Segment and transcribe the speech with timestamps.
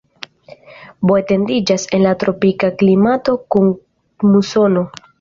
[1.09, 3.73] Bo etendiĝas en la tropika klimato kun
[4.35, 4.89] musono.